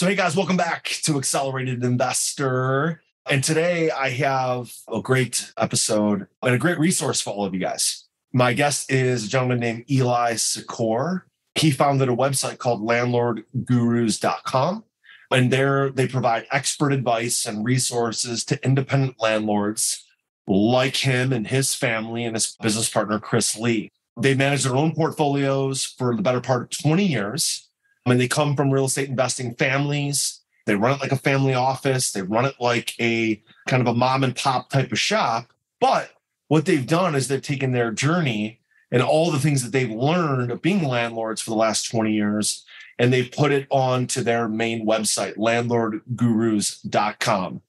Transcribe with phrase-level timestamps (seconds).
[0.00, 3.02] So, hey guys, welcome back to Accelerated Investor.
[3.28, 7.60] And today I have a great episode and a great resource for all of you
[7.60, 8.08] guys.
[8.32, 11.24] My guest is a gentleman named Eli Secor.
[11.54, 14.84] He founded a website called landlordgurus.com.
[15.32, 20.02] And there they provide expert advice and resources to independent landlords
[20.48, 23.90] like him and his family and his business partner, Chris Lee.
[24.18, 27.69] They manage their own portfolios for the better part of 20 years.
[28.10, 30.40] I mean, they come from real estate investing families.
[30.66, 32.10] They run it like a family office.
[32.10, 35.52] They run it like a kind of a mom and pop type of shop.
[35.80, 36.10] But
[36.48, 38.58] what they've done is they've taken their journey
[38.90, 42.64] and all the things that they've learned of being landlords for the last 20 years
[42.98, 47.62] and they've put it onto their main website, landlordgurus.com.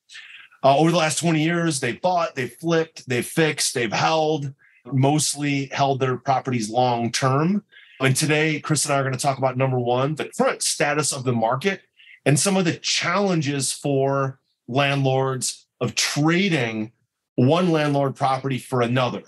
[0.64, 4.54] Uh, over the last 20 years, they've bought, they've flipped, they've fixed, they've held,
[4.92, 7.64] mostly held their properties long term.
[8.02, 11.14] And today, Chris and I are going to talk about number one, the current status
[11.14, 11.82] of the market
[12.26, 16.94] and some of the challenges for landlords of trading
[17.36, 19.22] one landlord property for another.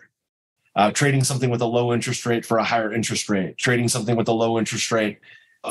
[0.75, 4.15] Uh, trading something with a low interest rate for a higher interest rate, trading something
[4.15, 5.19] with a low interest rate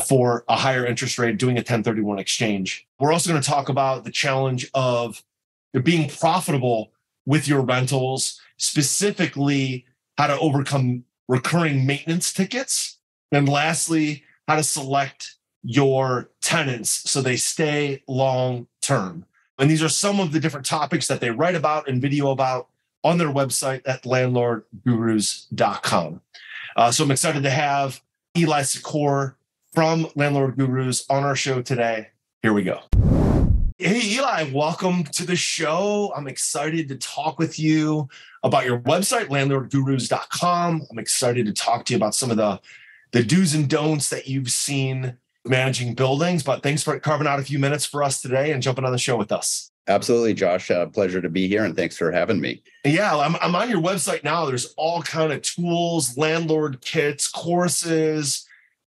[0.07, 2.87] for a higher interest rate, doing a 1031 exchange.
[3.01, 5.25] We're also going to talk about the challenge of
[5.83, 6.93] being profitable
[7.27, 12.99] with your rentals, specifically how to overcome recurring maintenance tickets.
[13.33, 19.25] And lastly, how to select your tenants so they stay long term.
[19.59, 22.69] And these are some of the different topics that they write about and video about
[23.03, 26.21] on their website at landlordgurus.com.
[26.77, 28.03] Uh, so I'm excited to have
[28.37, 29.37] Eli Secor
[29.73, 32.09] from Landlord Gurus on our show today.
[32.43, 32.83] Here we go.
[33.85, 36.13] Hey, Eli, welcome to the show.
[36.17, 38.09] I'm excited to talk with you
[38.45, 40.87] about your website, landlordgurus.com.
[40.89, 42.61] I'm excited to talk to you about some of the,
[43.11, 46.45] the do's and don'ts that you've seen managing buildings.
[46.45, 48.99] But thanks for carving out a few minutes for us today and jumping on the
[48.99, 49.73] show with us.
[49.89, 50.71] Absolutely, Josh.
[50.71, 52.63] Uh, pleasure to be here, and thanks for having me.
[52.85, 54.47] Yeah, I'm, I'm on your website now.
[54.47, 58.47] There's all kind of tools, landlord kits, courses,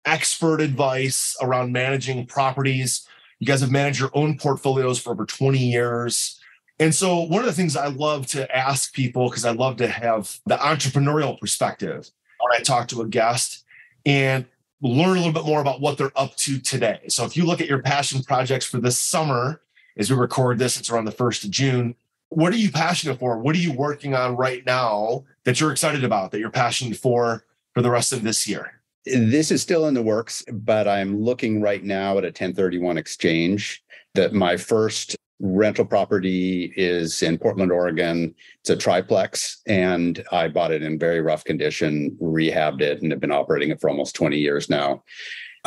[0.05, 3.07] expert advice around managing properties.
[3.39, 6.39] You guys have managed your own portfolios for over 20 years.
[6.77, 9.87] And so, one of the things I love to ask people, because I love to
[9.87, 13.65] have the entrepreneurial perspective when I talk to a guest
[14.05, 14.45] and
[14.81, 17.01] learn a little bit more about what they're up to today.
[17.07, 19.61] So, if you look at your passion projects for this summer,
[19.97, 21.95] as we record this, it's around the 1st of June.
[22.29, 23.37] What are you passionate for?
[23.39, 27.43] What are you working on right now that you're excited about, that you're passionate for
[27.73, 28.78] for the rest of this year?
[29.05, 33.81] This is still in the works, but I'm looking right now at a 1031 exchange.
[34.15, 38.35] That my first rental property is in Portland, Oregon.
[38.61, 43.21] It's a triplex, and I bought it in very rough condition, rehabbed it, and have
[43.21, 45.03] been operating it for almost 20 years now.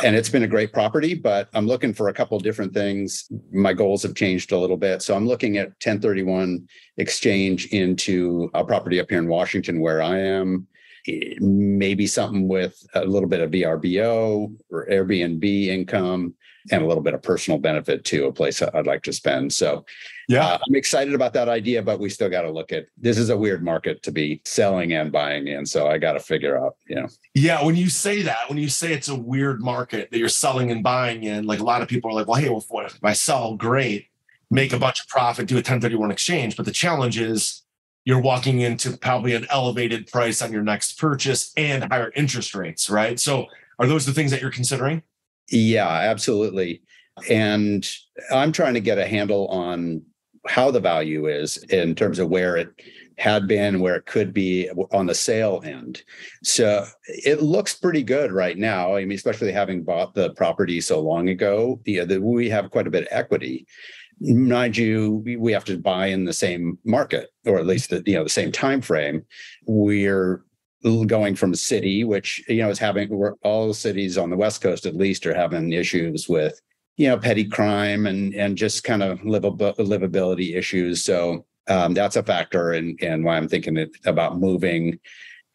[0.03, 3.31] And it's been a great property, but I'm looking for a couple different things.
[3.51, 5.01] My goals have changed a little bit.
[5.01, 6.67] So I'm looking at 1031
[6.97, 10.67] exchange into a property up here in Washington where I am
[11.07, 16.35] maybe something with a little bit of VRBO or Airbnb income
[16.71, 19.51] and a little bit of personal benefit to a place I'd like to spend.
[19.51, 19.85] So,
[20.29, 23.17] yeah, uh, I'm excited about that idea, but we still got to look at this
[23.17, 25.65] is a weird market to be selling and buying in.
[25.65, 27.07] So, I got to figure out, you know.
[27.33, 30.71] Yeah, when you say that, when you say it's a weird market that you're selling
[30.71, 33.13] and buying in, like a lot of people are like, well, hey, well, if I
[33.13, 34.07] sell, great,
[34.49, 36.55] make a bunch of profit, do a 1031 exchange.
[36.55, 37.62] But the challenge is
[38.05, 42.89] you're walking into probably an elevated price on your next purchase and higher interest rates,
[42.89, 43.19] right?
[43.19, 43.47] So,
[43.79, 45.01] are those the things that you're considering?
[45.49, 46.83] Yeah, absolutely.
[47.29, 47.89] And
[48.31, 50.03] I'm trying to get a handle on
[50.47, 52.69] how the value is in terms of where it
[53.17, 56.03] had been, where it could be on the sale end.
[56.43, 58.95] So it looks pretty good right now.
[58.95, 62.87] I mean, especially having bought the property so long ago, yeah, the, we have quite
[62.87, 63.67] a bit of equity
[64.19, 68.15] mind you we have to buy in the same market or at least the you
[68.15, 69.23] know the same time frame
[69.65, 70.43] we're
[71.07, 73.11] going from a city which you know is having
[73.43, 76.61] all cities on the west coast at least are having issues with
[76.97, 81.03] you know petty crime and and just kind of livab- livability issues.
[81.03, 84.99] So um, that's a factor in in why i'm thinking about moving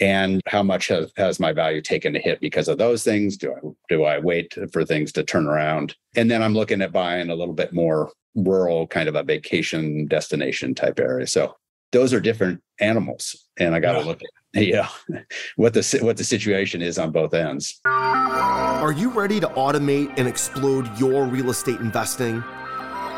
[0.00, 3.52] and how much has, has my value taken a hit because of those things do
[3.52, 3.58] i
[3.88, 7.34] do i wait for things to turn around and then i'm looking at buying a
[7.34, 8.10] little bit more
[8.44, 11.26] rural kind of a vacation destination type area.
[11.26, 11.56] So
[11.92, 14.04] those are different animals, and I got to yeah.
[14.04, 14.88] look at yeah
[15.56, 17.80] what the what the situation is on both ends.
[17.84, 22.42] Are you ready to automate and explode your real estate investing?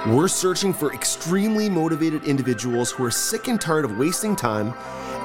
[0.06, 4.72] We're searching for extremely motivated individuals who are sick and tired of wasting time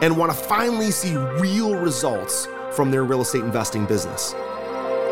[0.01, 4.33] and want to finally see real results from their real estate investing business.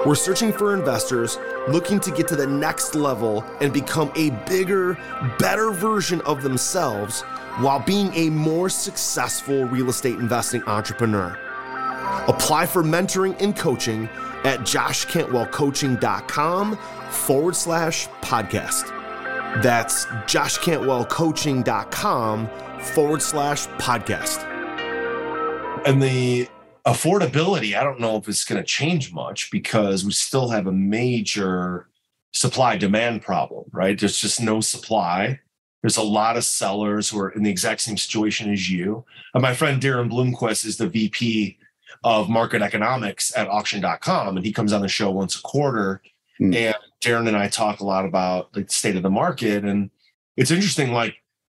[0.06, 1.40] We're searching for investors
[1.70, 4.98] looking to get to the next level and become a bigger,
[5.40, 7.22] better version of themselves
[7.62, 11.40] while being a more successful real estate investing entrepreneur.
[12.28, 14.10] Apply for mentoring and coaching
[14.44, 16.78] at joshcantwellcoaching.com
[17.12, 19.03] forward slash podcast.
[19.62, 24.50] That's joshcantwellcoaching.com forward slash podcast.
[25.86, 26.48] And the
[26.86, 30.72] affordability, I don't know if it's going to change much because we still have a
[30.72, 31.88] major
[32.32, 34.00] supply demand problem, right?
[34.00, 35.40] There's just no supply.
[35.82, 39.06] There's a lot of sellers who are in the exact same situation as you.
[39.34, 41.58] And my friend Daren Blomquist is the VP
[42.04, 46.02] of market economics at auction.com, and he comes on the show once a quarter.
[46.40, 46.56] Mm.
[46.56, 49.64] And Daren and I talk a lot about the state of the market.
[49.64, 49.90] And
[50.38, 51.16] it's interesting, like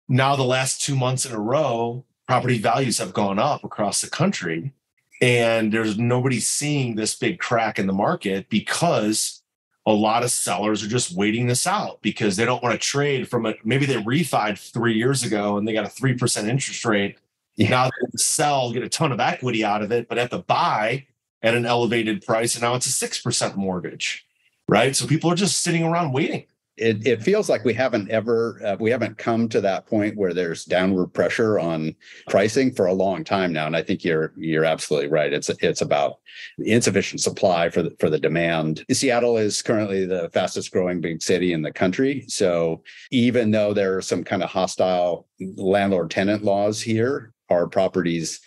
[0.08, 4.10] now the last two months in a row, property values have gone up across the
[4.10, 4.74] country
[5.22, 9.42] and there's nobody seeing this big crack in the market because
[9.86, 13.30] a lot of sellers are just waiting this out because they don't want to trade
[13.30, 13.58] from it.
[13.64, 17.18] Maybe they refied three years ago and they got a 3% interest rate.
[17.56, 17.70] Yeah.
[17.70, 21.06] Now they sell, get a ton of equity out of it, but have to buy
[21.42, 22.56] at an elevated price.
[22.56, 24.25] And now it's a 6% mortgage,
[24.68, 24.96] right?
[24.96, 26.46] So people are just sitting around waiting.
[26.78, 30.34] It, it feels like we haven't ever uh, we haven't come to that point where
[30.34, 31.96] there's downward pressure on
[32.28, 35.32] pricing for a long time now and i think you're you're absolutely right.
[35.32, 36.16] It's it's about
[36.58, 38.84] insufficient supply for the for the demand.
[38.92, 43.96] Seattle is currently the fastest growing big city in the country so even though there
[43.96, 48.42] are some kind of hostile landlord tenant laws here our properties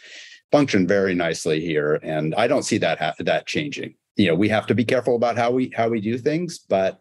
[0.53, 4.49] function very nicely here and i don't see that ha- that changing you know we
[4.49, 7.01] have to be careful about how we how we do things but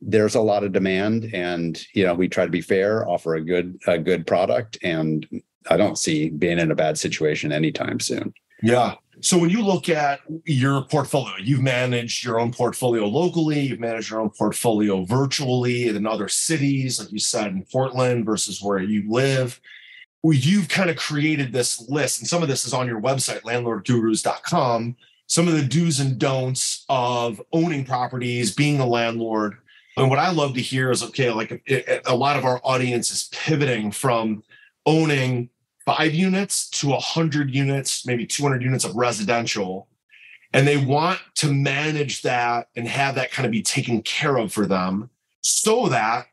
[0.00, 3.40] there's a lot of demand and you know we try to be fair offer a
[3.40, 5.26] good a good product and
[5.70, 8.32] i don't see being in a bad situation anytime soon.
[8.62, 8.94] Yeah.
[9.20, 14.10] So when you look at your portfolio you've managed your own portfolio locally you've managed
[14.10, 19.10] your own portfolio virtually in other cities like you said in portland versus where you
[19.10, 19.60] live.
[20.24, 24.96] You've kind of created this list and some of this is on your website landlordgurus.com
[25.28, 29.56] some of the do's and don'ts of owning properties being a landlord
[29.98, 31.62] and what I love to hear is okay, like
[32.06, 34.44] a lot of our audience is pivoting from
[34.86, 35.50] owning
[35.84, 39.88] five units to 100 units, maybe 200 units of residential.
[40.52, 44.52] And they want to manage that and have that kind of be taken care of
[44.52, 45.10] for them
[45.40, 46.26] so that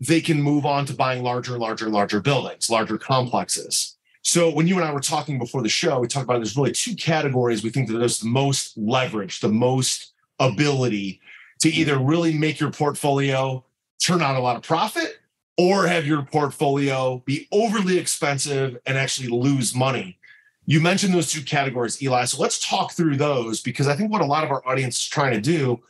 [0.00, 3.96] they can move on to buying larger, larger, larger buildings, larger complexes.
[4.22, 6.72] So when you and I were talking before the show, we talked about there's really
[6.72, 11.20] two categories we think that there's the most leverage, the most ability
[11.60, 13.64] to either really make your portfolio
[14.00, 15.18] turn out a lot of profit
[15.58, 20.18] or have your portfolio be overly expensive and actually lose money.
[20.66, 22.24] You mentioned those two categories, Eli.
[22.24, 25.08] So let's talk through those because I think what a lot of our audience is
[25.08, 25.80] trying to do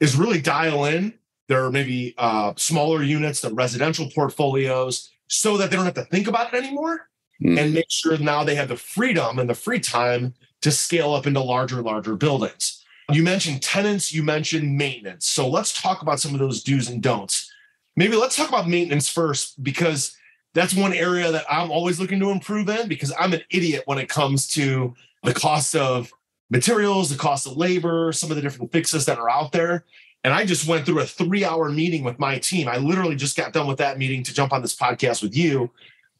[0.00, 1.12] is really dial in
[1.48, 6.26] their maybe uh, smaller units, the residential portfolios, so that they don't have to think
[6.26, 7.08] about it anymore
[7.42, 7.58] mm.
[7.58, 11.26] and make sure now they have the freedom and the free time to scale up
[11.26, 12.84] into larger, larger buildings.
[13.10, 15.26] You mentioned tenants, you mentioned maintenance.
[15.26, 17.52] So let's talk about some of those do's and don'ts.
[17.96, 20.16] Maybe let's talk about maintenance first, because
[20.54, 23.98] that's one area that I'm always looking to improve in because I'm an idiot when
[23.98, 26.10] it comes to the cost of
[26.48, 29.84] materials, the cost of labor, some of the different fixes that are out there.
[30.22, 32.68] And I just went through a three hour meeting with my team.
[32.68, 35.70] I literally just got done with that meeting to jump on this podcast with you.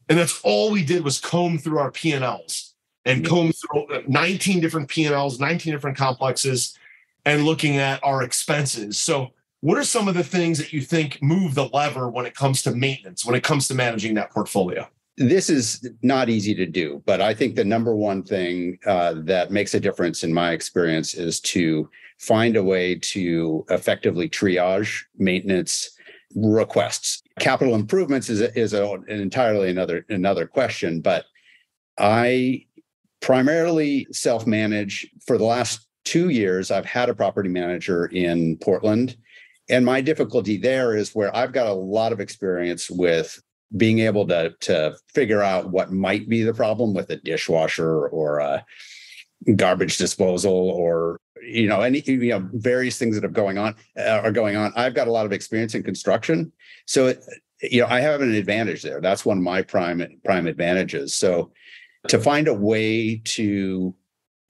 [0.09, 2.73] And that's all we did was comb through our P&Ls
[3.05, 6.77] and comb through 19 different P&Ls, 19 different complexes,
[7.25, 8.97] and looking at our expenses.
[8.99, 9.31] So,
[9.61, 12.61] what are some of the things that you think move the lever when it comes
[12.63, 14.87] to maintenance, when it comes to managing that portfolio?
[15.17, 19.49] This is not easy to do, but I think the number one thing uh, that
[19.49, 25.97] makes a difference in my experience is to find a way to effectively triage maintenance
[26.35, 27.23] requests.
[27.39, 31.25] Capital improvements is, is a, an entirely another another question, but
[31.97, 32.65] I
[33.21, 36.71] primarily self manage for the last two years.
[36.71, 39.17] I've had a property manager in Portland.
[39.67, 43.41] And my difficulty there is where I've got a lot of experience with
[43.75, 48.39] being able to, to figure out what might be the problem with a dishwasher or
[48.39, 48.63] a
[49.55, 54.21] garbage disposal or you know any you know various things that are going on uh,
[54.23, 54.73] are going on.
[54.75, 56.51] I've got a lot of experience in construction.
[56.85, 57.23] So it,
[57.61, 59.01] you know i have an advantage there.
[59.01, 61.13] That's one of my prime prime advantages.
[61.13, 61.51] So
[62.07, 63.95] to find a way to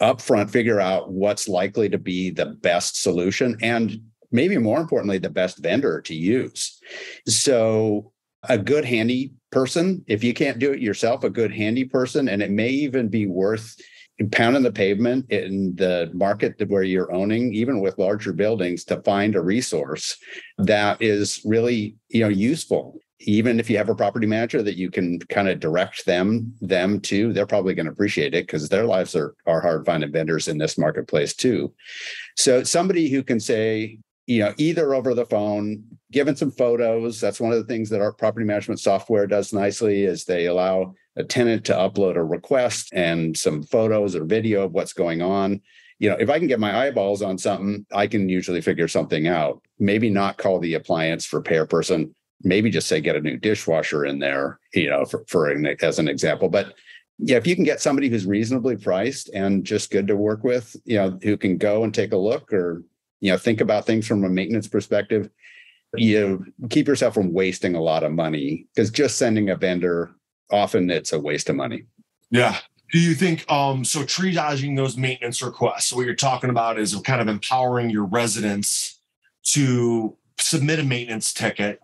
[0.01, 5.29] upfront figure out what's likely to be the best solution and maybe more importantly the
[5.29, 6.81] best vendor to use.
[7.27, 8.11] So
[8.43, 12.43] a good handy person if you can't do it yourself a good handy person and
[12.43, 13.75] it may even be worth
[14.31, 19.36] pounding the pavement in the market where you're owning, even with larger buildings, to find
[19.36, 20.17] a resource
[20.57, 23.00] that is really you know useful.
[23.22, 27.00] Even if you have a property manager that you can kind of direct them them
[27.01, 30.48] to, they're probably going to appreciate it because their lives are are hard finding vendors
[30.48, 31.74] in this marketplace too.
[32.36, 37.19] So somebody who can say, you know, either over the phone, given some photos.
[37.19, 40.93] That's one of the things that our property management software does nicely is they allow
[41.15, 45.62] a tenant to upload a request and some photos or video of what's going on.
[46.00, 49.27] You know, if I can get my eyeballs on something, I can usually figure something
[49.27, 49.62] out.
[49.79, 52.13] Maybe not call the appliance repair person.
[52.43, 54.60] Maybe just say get a new dishwasher in there.
[54.74, 56.50] You know, for, for an, as an example.
[56.50, 56.74] But
[57.17, 60.75] yeah, if you can get somebody who's reasonably priced and just good to work with,
[60.84, 62.84] you know, who can go and take a look or
[63.22, 65.29] you know think about things from a maintenance perspective,
[65.95, 70.13] you keep yourself from wasting a lot of money because just sending a vendor
[70.51, 71.85] often it's a waste of money.
[72.31, 72.57] Yeah.
[72.91, 75.87] Do you think um so triaging those maintenance requests?
[75.87, 78.99] So what you're talking about is kind of empowering your residents
[79.53, 81.79] to submit a maintenance ticket,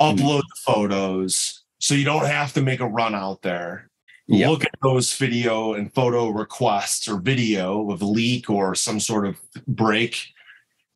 [0.00, 0.36] upload mm-hmm.
[0.38, 3.90] the photos, so you don't have to make a run out there.
[4.28, 4.50] Yep.
[4.50, 9.26] Look at those video and photo requests or video of a leak or some sort
[9.26, 10.28] of break,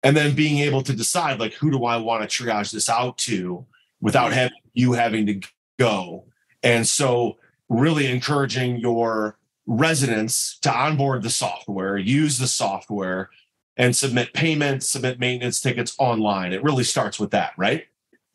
[0.03, 3.19] and then being able to decide like who do I want to triage this out
[3.19, 3.67] to
[4.01, 5.41] without having you having to
[5.79, 6.25] go
[6.67, 13.31] and so, really encouraging your residents to onboard the software, use the software,
[13.77, 16.53] and submit payments, submit maintenance tickets online.
[16.53, 17.85] It really starts with that, right?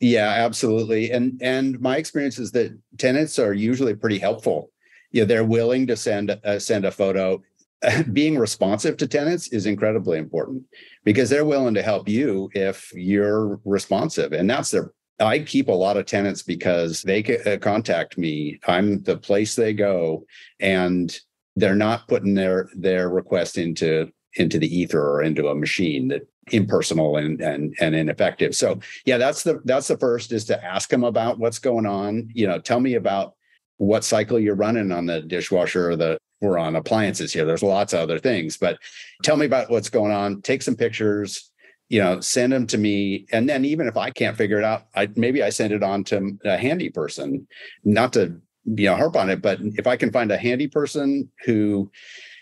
[0.00, 1.10] Yeah, absolutely.
[1.10, 4.70] And and my experience is that tenants are usually pretty helpful.
[5.10, 7.42] You know, they're willing to send uh, send a photo.
[8.14, 10.64] Being responsive to tenants is incredibly important
[11.04, 15.72] because they're willing to help you if you're responsive, and that's their I keep a
[15.72, 18.58] lot of tenants because they uh, contact me.
[18.66, 20.26] I'm the place they go,
[20.60, 21.16] and
[21.56, 26.22] they're not putting their their request into into the ether or into a machine that
[26.50, 28.54] impersonal and and and ineffective.
[28.54, 32.28] So yeah, that's the that's the first is to ask them about what's going on.
[32.32, 33.34] You know, tell me about
[33.76, 37.44] what cycle you're running on the dishwasher or the or on appliances here.
[37.44, 38.78] There's lots of other things, but
[39.22, 40.42] tell me about what's going on.
[40.42, 41.51] Take some pictures
[41.92, 43.26] you know, send them to me.
[43.32, 46.04] And then even if I can't figure it out, I maybe I send it on
[46.04, 47.46] to a handy person,
[47.84, 51.30] not to you know harp on it, but if I can find a handy person
[51.44, 51.90] who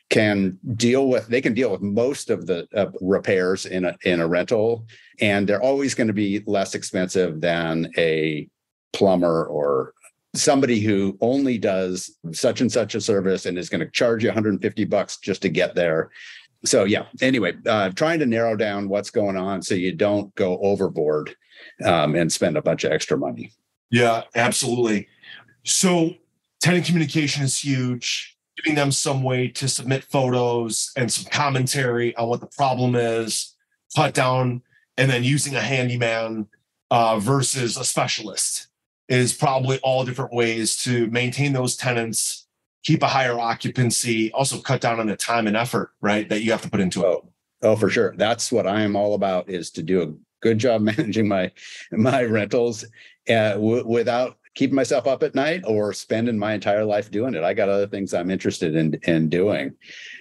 [0.08, 4.20] can deal with they can deal with most of the uh, repairs in a in
[4.20, 4.86] a rental
[5.20, 8.48] and they're always going to be less expensive than a
[8.92, 9.94] plumber or
[10.34, 14.28] somebody who only does such and such a service and is going to charge you
[14.28, 16.10] 150 bucks just to get there
[16.64, 17.06] so yeah.
[17.20, 21.34] Anyway uh, trying to narrow down what's going on so you don't go overboard
[21.84, 23.52] um, and spend a bunch of extra money.
[23.90, 25.08] Yeah absolutely.
[25.64, 26.14] So
[26.60, 28.36] tenant communication is huge.
[28.56, 33.54] Giving them some way to submit photos and some commentary on what the problem is
[33.96, 34.62] cut down
[34.96, 36.46] and then using a handyman
[36.90, 38.68] uh, versus a specialist
[39.08, 42.46] is probably all different ways to maintain those tenants
[42.82, 46.50] keep a higher occupancy, also cut down on the time and effort, right, that you
[46.50, 47.06] have to put into it.
[47.06, 47.28] Oh,
[47.62, 48.14] oh for sure.
[48.16, 51.50] That's what I am all about is to do a good job managing my
[51.92, 52.84] my rentals
[53.28, 57.44] uh, w- without keeping myself up at night or spending my entire life doing it.
[57.44, 59.74] I got other things I'm interested in in doing.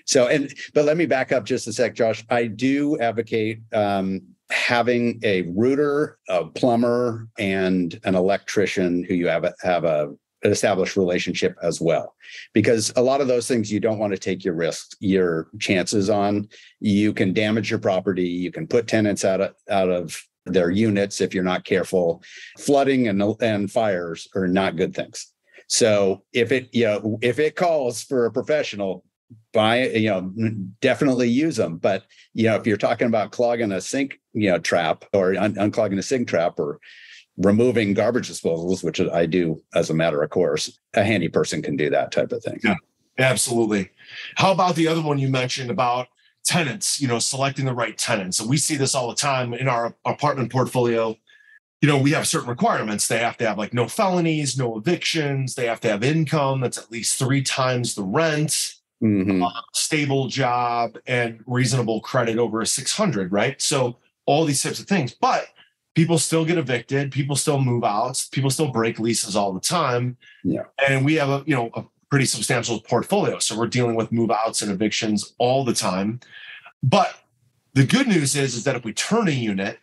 [0.05, 2.25] So, and but let me back up just a sec, Josh.
[2.29, 9.43] I do advocate um, having a rooter, a plumber, and an electrician who you have
[9.43, 10.13] a, have a
[10.43, 12.15] an established relationship as well.
[12.53, 16.10] Because a lot of those things you don't want to take your risks your chances
[16.10, 16.48] on.
[16.79, 21.22] You can damage your property you can put tenants out of out of their units
[21.22, 22.24] if you're not careful.
[22.58, 25.27] Flooding and and fires are not good things.
[25.67, 29.03] So if it you know if it calls for a professional
[29.53, 30.34] buy you know
[30.81, 32.03] definitely use them but
[32.34, 36.00] you know if you're talking about clogging a sink you know trap or un- unclogging
[36.00, 36.79] a sink trap or
[37.39, 41.75] removing garbage disposals, which I do as a matter of course, a handy person can
[41.75, 42.60] do that type of thing.
[42.63, 42.75] Yeah,
[43.17, 43.89] absolutely.
[44.36, 46.08] How about the other one you mentioned about
[46.43, 48.39] tenants, you know, selecting the right tenants?
[48.39, 51.17] And we see this all the time in our apartment portfolio.
[51.81, 53.08] You know, we have certain requirements.
[53.08, 55.55] They have to have like no felonies, no evictions.
[55.55, 59.43] They have to have income that's at least three times the rent, mm-hmm.
[59.43, 63.62] uh, stable job, and reasonable credit over a 600, right?
[63.62, 65.15] So, all these types of things.
[65.19, 65.48] But
[66.00, 70.15] people still get evicted people still move out people still break leases all the time
[70.46, 74.10] yeah and we have a you know a pretty substantial portfolio so we're dealing with
[74.10, 76.18] move outs and evictions all the time
[76.82, 77.25] but
[77.74, 79.79] the good news is is that if we turn a unit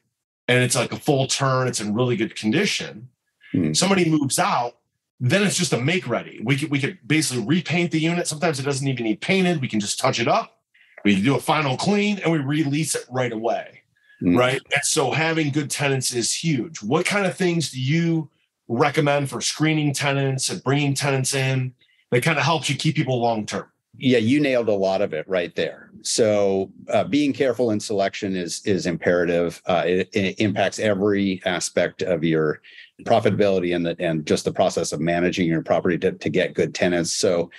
[0.48, 3.10] and it's like a full turn it's in really good condition
[3.52, 3.74] mm-hmm.
[3.74, 4.76] somebody moves out
[5.18, 6.42] then it's just a make ready.
[6.44, 8.26] We could we could basically repaint the unit.
[8.26, 9.62] Sometimes it doesn't even need painted.
[9.62, 10.58] We can just touch it up.
[11.06, 13.80] We do a final clean and we release it right away.
[14.22, 14.38] Mm.
[14.38, 14.60] Right.
[14.72, 16.82] And so having good tenants is huge.
[16.82, 18.30] What kind of things do you
[18.68, 21.74] recommend for screening tenants and bringing tenants in
[22.10, 23.66] that kind of helps you keep people long term?
[23.98, 25.90] Yeah, you nailed a lot of it right there.
[26.02, 29.60] So uh, being careful in selection is is imperative.
[29.66, 32.60] Uh, it, it, impacts every aspect of your
[33.04, 36.74] profitability and the and just the process of managing your property to, to get good
[36.74, 37.14] tenants.
[37.14, 37.50] So,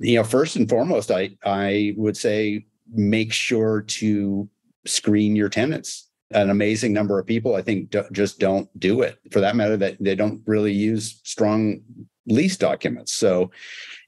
[0.00, 4.48] you know, first and foremost, I I would say make sure to
[4.84, 6.03] screen your tenants.
[6.34, 9.18] An amazing number of people, I think, do, just don't do it.
[9.30, 11.80] For that matter, that they don't really use strong
[12.26, 13.12] lease documents.
[13.12, 13.50] So,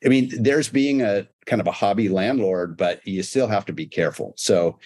[0.04, 3.72] I mean, there's being a kind of a hobby landlord, but you still have to
[3.72, 4.34] be careful.
[4.36, 4.78] So,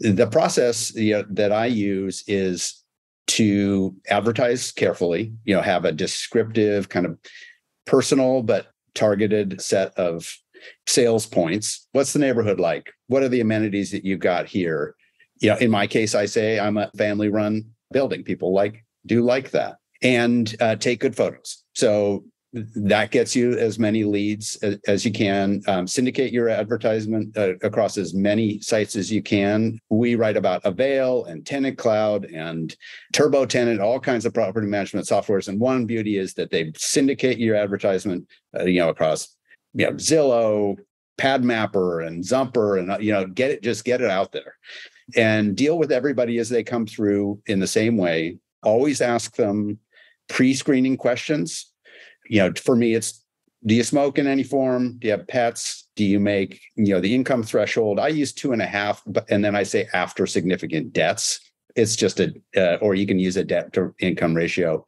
[0.00, 2.84] the process you know, that I use is
[3.28, 7.18] to advertise carefully, you know, have a descriptive kind of
[7.84, 10.34] personal but targeted set of
[10.86, 11.86] sales points.
[11.92, 12.92] What's the neighborhood like?
[13.08, 14.94] What are the amenities that you've got here?
[15.40, 18.24] You know, in my case, I say I'm a family run building.
[18.24, 21.64] People like do like that and uh, take good photos.
[21.74, 25.60] So that gets you as many leads as, as you can.
[25.68, 29.78] Um, syndicate your advertisement uh, across as many sites as you can.
[29.90, 32.74] We write about Avail and Tenant Cloud and
[33.12, 35.48] Turbo Tenant, all kinds of property management softwares.
[35.48, 38.26] And one beauty is that they syndicate your advertisement,
[38.58, 39.36] uh, you know, across
[39.74, 40.76] you know Zillow,
[41.18, 44.54] PadMapper, and Zumper, and uh, you know, get it, just get it out there,
[45.16, 48.38] and deal with everybody as they come through in the same way.
[48.62, 49.78] Always ask them
[50.28, 51.72] pre-screening questions
[52.28, 53.24] you know, for me, it's
[53.66, 54.98] do you smoke in any form?
[54.98, 55.88] Do you have pets?
[55.96, 57.98] Do you make, you know, the income threshold?
[57.98, 61.40] I use two and a half, and then I say after significant debts.
[61.74, 64.86] It's just a, uh, or you can use a debt to income ratio.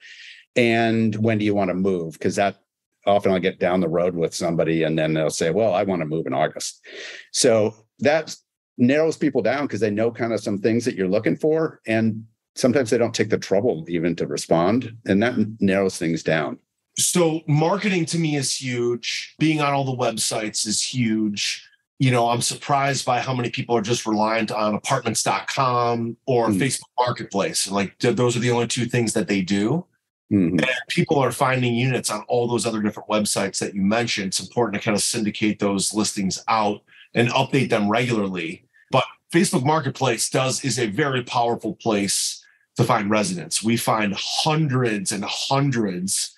[0.56, 2.14] And when do you want to move?
[2.14, 2.58] Because that
[3.06, 6.00] often I'll get down the road with somebody and then they'll say, well, I want
[6.00, 6.84] to move in August.
[7.32, 8.34] So that
[8.80, 11.80] narrows people down because they know kind of some things that you're looking for.
[11.86, 12.24] And
[12.56, 14.96] sometimes they don't take the trouble even to respond.
[15.06, 16.58] And that narrows things down.
[16.98, 19.34] So marketing to me is huge.
[19.38, 21.66] Being on all the websites is huge.
[21.98, 26.58] You know, I'm surprised by how many people are just reliant on apartments.com or mm.
[26.58, 27.70] Facebook Marketplace.
[27.70, 29.86] Like those are the only two things that they do.
[30.32, 30.60] Mm-hmm.
[30.60, 34.28] And people are finding units on all those other different websites that you mentioned.
[34.28, 36.82] It's important to kind of syndicate those listings out
[37.14, 38.64] and update them regularly.
[39.32, 42.44] Facebook Marketplace does is a very powerful place
[42.76, 43.62] to find residents.
[43.62, 46.36] We find hundreds and hundreds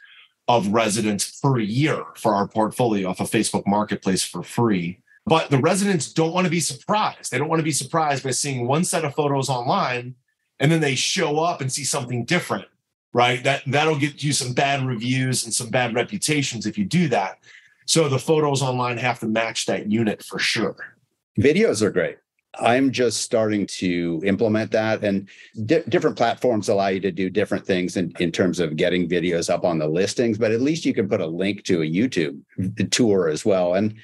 [0.48, 4.98] of residents per year for our portfolio off of Facebook Marketplace for free.
[5.24, 7.30] But the residents don't want to be surprised.
[7.30, 10.14] They don't want to be surprised by seeing one set of photos online
[10.58, 12.66] and then they show up and see something different,
[13.12, 13.42] right?
[13.42, 17.38] That that'll get you some bad reviews and some bad reputations if you do that.
[17.86, 20.76] So the photos online have to match that unit for sure.
[21.38, 22.18] Videos are great.
[22.58, 25.28] I'm just starting to implement that, and
[25.64, 29.48] di- different platforms allow you to do different things in, in terms of getting videos
[29.48, 30.36] up on the listings.
[30.36, 33.74] But at least you can put a link to a YouTube uh, tour as well,
[33.74, 33.94] and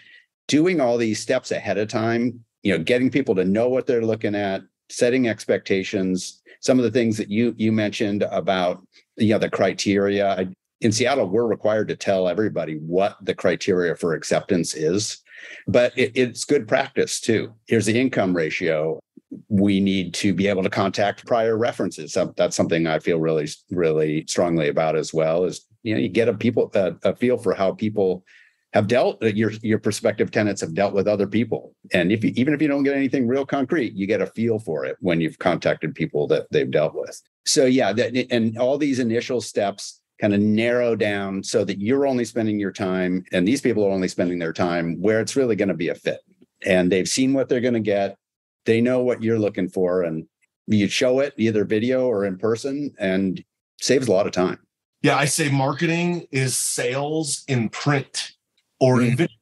[0.47, 2.43] doing all these steps ahead of time.
[2.63, 6.43] You know, getting people to know what they're looking at, setting expectations.
[6.61, 8.83] Some of the things that you you mentioned about
[9.17, 10.51] you know the criteria.
[10.81, 15.23] In Seattle, we're required to tell everybody what the criteria for acceptance is
[15.67, 17.53] but it, it's good practice too.
[17.67, 19.01] Here's the income ratio.
[19.49, 22.17] We need to be able to contact prior references.
[22.37, 25.45] That's something I feel really, really strongly about as well.
[25.45, 28.25] Is you know you get a people a, a feel for how people
[28.73, 32.33] have dealt uh, your your prospective tenants have dealt with other people and if you,
[32.37, 35.21] even if you don't get anything real concrete you get a feel for it when
[35.21, 39.98] you've contacted people that they've dealt with so yeah that, and all these initial steps
[40.21, 43.91] kind of narrow down so that you're only spending your time and these people are
[43.91, 46.21] only spending their time where it's really going to be a fit.
[46.67, 48.17] And they've seen what they're going to get.
[48.65, 50.03] They know what you're looking for.
[50.03, 50.27] And
[50.67, 53.43] you show it either video or in person and
[53.81, 54.59] saves a lot of time.
[55.03, 58.33] Yeah, I say marketing is sales in print
[58.81, 59.11] or mm-hmm.
[59.11, 59.37] in video,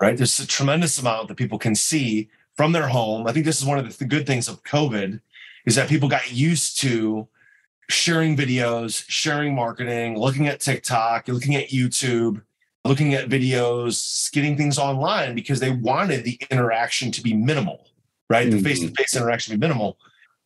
[0.00, 0.16] right?
[0.16, 3.26] There's a tremendous amount that people can see from their home.
[3.26, 5.20] I think this is one of the good things of COVID
[5.66, 7.26] is that people got used to
[7.88, 12.42] sharing videos, sharing marketing, looking at TikTok, looking at YouTube,
[12.84, 17.88] looking at videos, getting things online because they wanted the interaction to be minimal,
[18.28, 18.46] right?
[18.46, 18.58] Mm-hmm.
[18.58, 19.98] The face to face interaction to be minimal.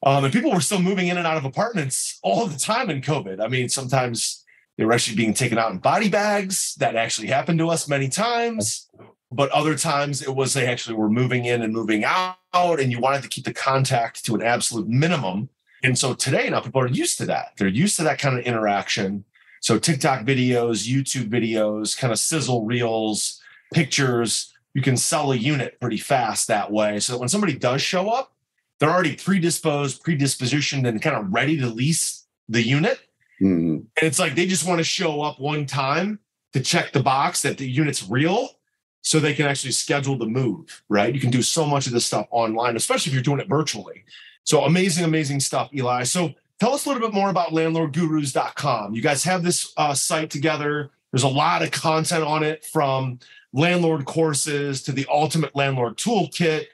[0.04, 3.00] Um, and people were still moving in and out of apartments all the time in
[3.00, 3.40] COVID.
[3.40, 4.44] I mean, sometimes
[4.76, 6.76] they were actually being taken out in body bags.
[6.76, 8.88] That actually happened to us many times.
[9.30, 12.98] But other times it was they actually were moving in and moving out, and you
[13.00, 15.50] wanted to keep the contact to an absolute minimum
[15.82, 17.52] and so today now people are used to that.
[17.56, 19.24] They're used to that kind of interaction.
[19.60, 23.40] So TikTok videos, YouTube videos, kind of sizzle reels,
[23.72, 27.00] pictures, you can sell a unit pretty fast that way.
[27.00, 28.32] So that when somebody does show up,
[28.78, 33.00] they're already predisposed, predispositioned, and kind of ready to lease the unit.
[33.40, 33.78] Mhm.
[33.78, 36.20] And it's like they just want to show up one time
[36.52, 38.50] to check the box that the unit's real
[39.02, 41.14] so they can actually schedule the move, right?
[41.14, 44.04] You can do so much of this stuff online, especially if you're doing it virtually.
[44.48, 46.04] So amazing, amazing stuff, Eli.
[46.04, 48.94] So tell us a little bit more about landlordgurus.com.
[48.94, 50.88] You guys have this uh, site together.
[51.12, 53.18] There's a lot of content on it from
[53.52, 56.64] landlord courses to the ultimate landlord toolkit,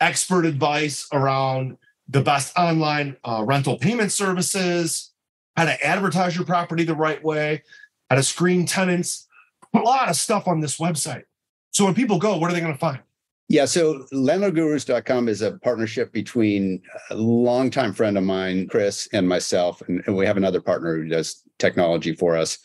[0.00, 5.10] expert advice around the best online uh, rental payment services,
[5.56, 7.64] how to advertise your property the right way,
[8.08, 9.26] how to screen tenants,
[9.74, 11.24] a lot of stuff on this website.
[11.72, 13.00] So when people go, what are they going to find?
[13.48, 19.80] Yeah, so landlordgurus.com is a partnership between a longtime friend of mine, Chris, and myself.
[19.86, 22.58] And, and we have another partner who does technology for us.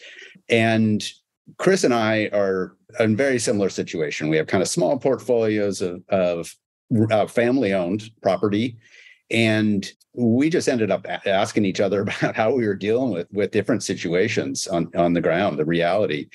[0.49, 1.07] And
[1.57, 4.29] Chris and I are in very similar situation.
[4.29, 6.55] We have kind of small portfolios of, of
[7.11, 8.77] uh, family owned property.
[9.31, 13.51] And we just ended up asking each other about how we were dealing with, with
[13.51, 16.27] different situations on, on the ground, the reality.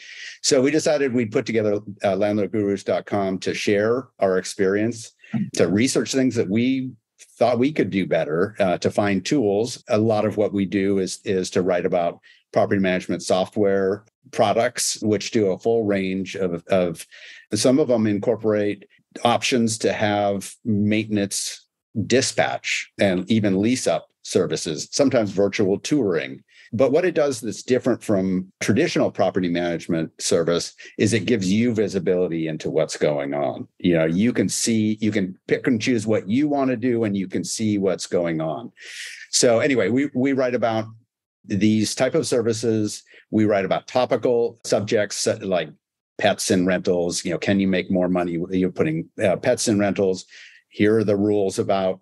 [0.43, 5.13] So we decided we'd put together uh, landlordgurus.com to share our experience,
[5.55, 6.93] to research things that we
[7.39, 9.83] thought we could do better, uh, to find tools.
[9.89, 12.21] A lot of what we do is is to write about
[12.53, 17.07] property management software products, which do a full range of of
[17.55, 18.87] some of them incorporate
[19.25, 21.66] options to have maintenance
[22.07, 26.43] dispatch and even lease up services, sometimes virtual touring.
[26.73, 31.73] But what it does that's different from traditional property management service is it gives you
[31.73, 33.69] visibility into what's going on.
[33.79, 37.05] You know, you can see, you can pick and choose what you want to do
[37.05, 38.73] and you can see what's going on.
[39.31, 40.87] So anyway, we we write about
[41.45, 43.03] these type of services.
[43.31, 45.71] We write about topical subjects uh, like
[46.19, 47.25] pets and rentals.
[47.25, 48.39] You know, can you make more money?
[48.51, 50.25] You're putting uh, pets in rentals.
[50.77, 52.01] Here are the rules about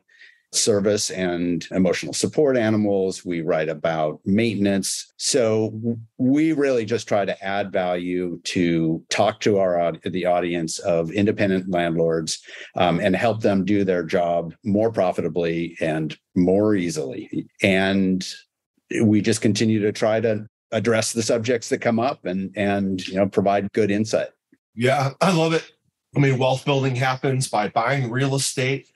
[0.50, 3.24] service and emotional support animals.
[3.24, 5.12] We write about maintenance.
[5.16, 5.80] So
[6.18, 11.70] we really just try to add value to talk to our the audience of independent
[11.70, 12.42] landlords
[12.74, 17.46] um, and help them do their job more profitably and more easily.
[17.62, 18.26] And
[19.02, 23.14] we just continue to try to address the subjects that come up and and you
[23.14, 24.30] know provide good insight.
[24.74, 25.70] Yeah, I love it.
[26.16, 28.90] I mean, wealth building happens by buying real estate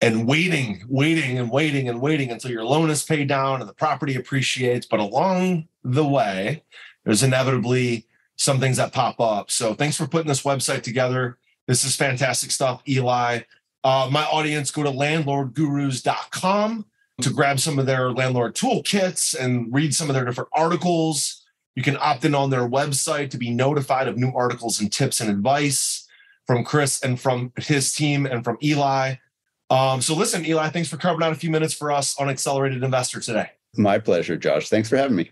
[0.00, 3.74] and waiting, waiting, and waiting and waiting until your loan is paid down and the
[3.74, 4.86] property appreciates.
[4.86, 6.64] But along the way,
[7.04, 9.50] there's inevitably some things that pop up.
[9.50, 11.38] So thanks for putting this website together.
[11.66, 13.40] This is fantastic stuff, Eli.
[13.84, 16.86] Uh, my audience, go to landlordgurus.com
[17.22, 21.44] to grab some of their landlord toolkits and read some of their different articles.
[21.74, 25.20] You can opt in on their website to be notified of new articles and tips
[25.20, 26.05] and advice
[26.46, 29.14] from Chris and from his team and from Eli.
[29.70, 32.82] Um, so listen, Eli, thanks for carving out a few minutes for us on Accelerated
[32.82, 33.50] Investor today.
[33.76, 34.68] My pleasure, Josh.
[34.68, 35.30] Thanks for having me.